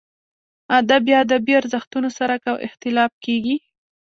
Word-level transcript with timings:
ادب 0.79 1.01
یا 1.11 1.17
ادبي 1.25 1.53
ارزښتونو 1.61 2.09
سره 2.17 2.35
که 2.43 2.51
اختلاف 2.67 3.11
کېږي. 3.25 3.55